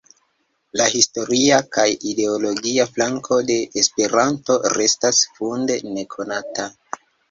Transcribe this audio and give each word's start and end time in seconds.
La 0.79 0.87
historia 0.93 1.59
kaj 1.77 1.85
ideologia 2.13 2.87
flanko 2.97 3.41
de 3.53 3.61
Esperanto 3.85 4.61
restas 4.81 5.25
funde 5.39 5.83
nekonata. 5.97 6.73